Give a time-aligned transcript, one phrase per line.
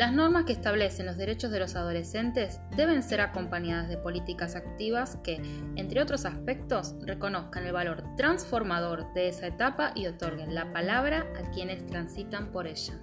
[0.00, 5.18] Las normas que establecen los derechos de los adolescentes deben ser acompañadas de políticas activas
[5.22, 5.42] que,
[5.76, 11.50] entre otros aspectos, reconozcan el valor transformador de esa etapa y otorguen la palabra a
[11.50, 12.98] quienes transitan por ella.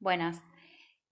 [0.00, 0.42] Buenas.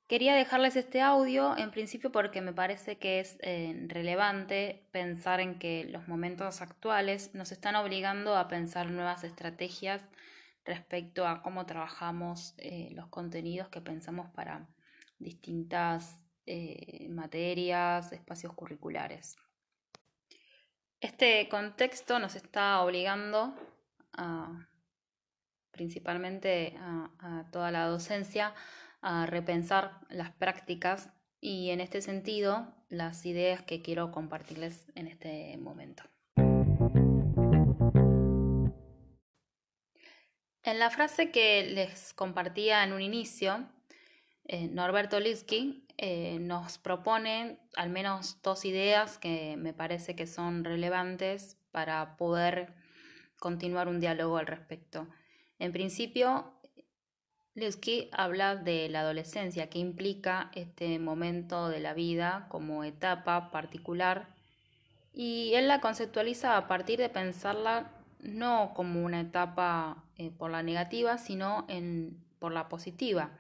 [0.09, 5.61] Quería dejarles este audio en principio porque me parece que es eh, relevante pensar en
[5.61, 10.03] que los momentos actuales nos están obligando a pensar nuevas estrategias
[10.65, 14.69] respecto a cómo trabajamos eh, los contenidos que pensamos para
[15.19, 19.37] distintas eh, materias, espacios curriculares.
[21.01, 23.55] Este contexto nos está obligando
[25.71, 28.55] principalmente a toda la docencia
[29.01, 35.57] a repensar las prácticas y en este sentido las ideas que quiero compartirles en este
[35.57, 36.03] momento.
[40.71, 43.67] En la frase que les compartía en un inicio,
[44.45, 50.63] eh, Norberto Litsky eh, nos propone al menos dos ideas que me parece que son
[50.63, 52.73] relevantes para poder
[53.41, 55.09] continuar un diálogo al respecto.
[55.59, 56.55] En principio,
[57.55, 64.29] Litsky habla de la adolescencia, que implica este momento de la vida como etapa particular,
[65.13, 67.91] y él la conceptualiza a partir de pensarla
[68.23, 73.37] no como una etapa eh, por la negativa, sino en, por la positiva,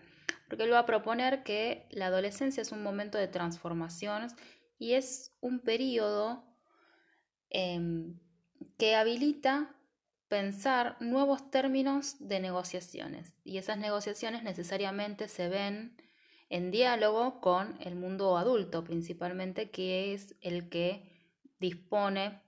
[0.48, 4.34] porque él va a proponer que la adolescencia es un momento de transformaciones
[4.78, 6.45] y es un periodo
[7.50, 8.19] em,
[8.78, 9.77] que habilita
[10.28, 13.37] pensar nuevos términos de negociaciones.
[13.44, 15.97] Y esas negociaciones necesariamente se ven
[16.48, 21.09] en diálogo con el mundo adulto principalmente que es el que
[21.59, 22.42] dispone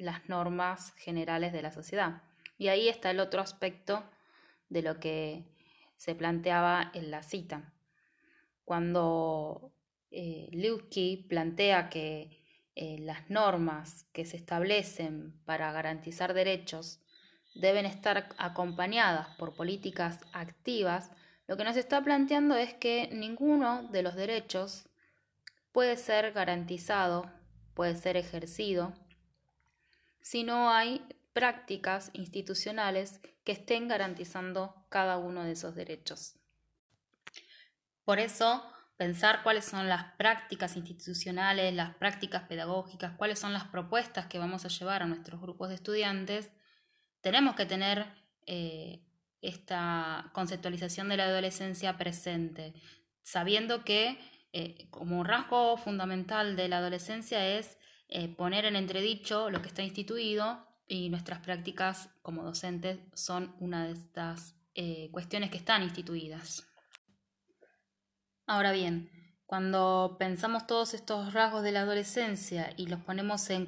[0.00, 2.22] las normas generales de la sociedad.
[2.58, 4.02] Y ahí está el otro aspecto
[4.68, 5.44] de lo que
[5.96, 7.72] se planteaba en la cita.
[8.64, 9.72] Cuando
[10.10, 10.50] eh,
[11.28, 12.30] plantea que
[12.74, 17.00] eh, las normas que se establecen para garantizar derechos
[17.54, 21.10] deben estar acompañadas por políticas activas,
[21.46, 24.88] lo que nos está planteando es que ninguno de los derechos
[25.72, 27.30] puede ser garantizado,
[27.74, 28.94] puede ser ejercido,
[30.20, 36.34] si no hay prácticas institucionales que estén garantizando cada uno de esos derechos.
[38.04, 38.64] Por eso,
[38.96, 44.64] pensar cuáles son las prácticas institucionales, las prácticas pedagógicas, cuáles son las propuestas que vamos
[44.64, 46.50] a llevar a nuestros grupos de estudiantes,
[47.20, 48.06] tenemos que tener
[48.46, 49.02] eh,
[49.42, 52.74] esta conceptualización de la adolescencia presente,
[53.22, 54.18] sabiendo que
[54.52, 57.78] eh, como rasgo fundamental de la adolescencia es
[58.10, 63.86] eh, poner en entredicho lo que está instituido y nuestras prácticas como docentes son una
[63.86, 64.56] de estas
[65.10, 66.66] cuestiones que están instituidas.
[68.46, 69.10] Ahora bien,
[69.44, 73.66] cuando pensamos todos estos rasgos de la adolescencia y los ponemos en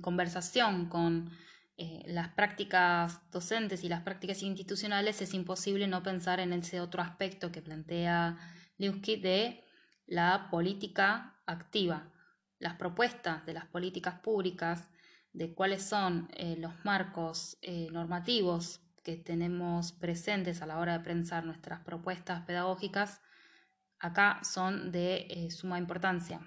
[0.00, 1.30] conversación con
[1.78, 7.02] eh, las prácticas docentes y las prácticas institucionales, es imposible no pensar en ese otro
[7.02, 8.38] aspecto que plantea
[8.78, 9.62] Liuski de
[10.06, 12.10] la política activa,
[12.58, 14.90] las propuestas de las políticas públicas,
[15.32, 21.04] de cuáles son eh, los marcos eh, normativos que tenemos presentes a la hora de
[21.04, 23.20] pensar nuestras propuestas pedagógicas,
[23.98, 26.40] acá son de suma importancia.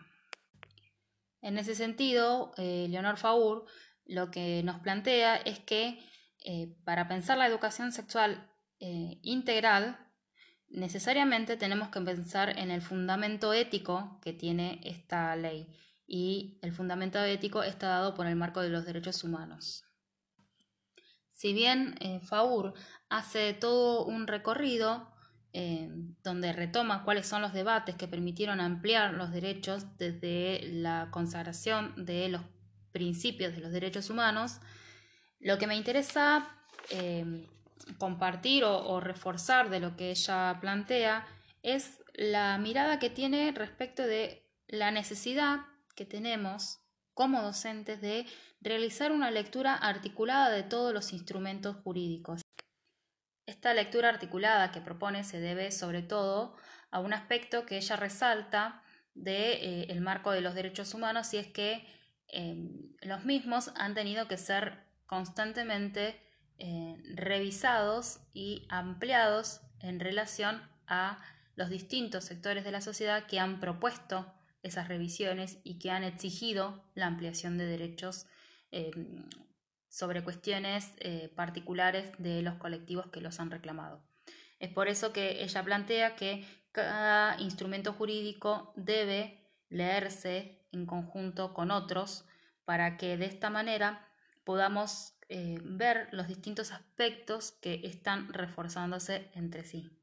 [1.42, 3.66] En ese sentido, Leonor Faur
[4.09, 6.00] lo que nos plantea es que
[6.44, 8.50] eh, para pensar la educación sexual
[8.80, 10.00] eh, integral,
[10.68, 15.68] necesariamente tenemos que pensar en el fundamento ético que tiene esta ley
[16.12, 19.86] y el fundamento ético está dado por el marco de los derechos humanos.
[21.31, 22.74] Si bien eh, Faur
[23.09, 25.08] hace todo un recorrido
[26.24, 32.30] donde retoma cuáles son los debates que permitieron ampliar los derechos desde la consagración de
[32.30, 32.44] los
[32.91, 34.59] principios de los derechos humanos,
[35.40, 36.47] lo que me interesa
[36.91, 37.47] eh,
[37.97, 41.26] compartir o, reforzar de lo que ella plantea
[41.64, 45.61] es la mirada que tiene respecto de la necesidad
[45.99, 46.79] que tenemos
[47.13, 48.25] como docentes de
[48.61, 52.41] realizar una lectura articulada de todos los instrumentos jurídicos.
[53.46, 56.55] Esta lectura articulada que propone se debe sobre todo
[56.90, 58.81] a un aspecto que ella resalta
[59.13, 61.85] del de, eh, marco de los derechos humanos y es que
[62.31, 66.22] Em, los mismos han tenido que ser constantemente
[66.59, 71.19] eh, revisados y ampliados en relación a
[71.55, 74.31] los distintos sectores de la sociedad que han propuesto
[74.64, 78.28] esas revisiones y que han exigido la ampliación de derechos
[78.72, 79.28] em,
[79.88, 84.03] sobre cuestiones eh, particulares de los colectivos que los han reclamado.
[84.59, 89.40] Es por eso que ella plantea que cada instrumento jurídico debe
[89.70, 92.26] leerse en conjunto con otros
[92.66, 94.08] para que de esta manera
[94.44, 99.98] podamos eh, ver los distintos aspectos que están reforzándose entre sí.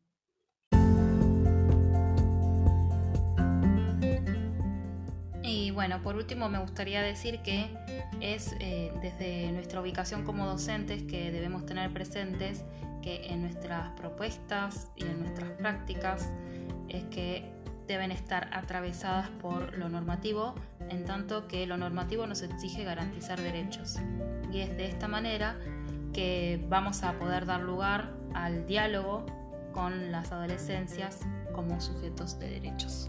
[5.76, 7.69] Bueno, por último me gustaría decir que
[8.23, 12.64] es eh, desde nuestra ubicación como docentes que debemos tener presentes
[13.02, 16.32] que en nuestras propuestas y en nuestras prácticas
[16.88, 17.52] es que
[17.87, 20.55] deben estar atravesadas por lo normativo,
[20.88, 23.96] en tanto que lo normativo nos exige garantizar derechos.
[24.50, 25.58] Y es de esta manera
[26.14, 29.26] que vamos a poder dar lugar al diálogo
[29.72, 31.20] con las adolescencias
[31.52, 33.05] como sujetos de derechos.